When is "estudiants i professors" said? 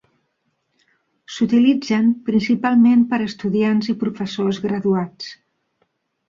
3.27-4.63